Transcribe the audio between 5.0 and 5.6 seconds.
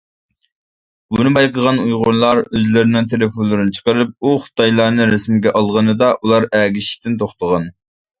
رەسىمگە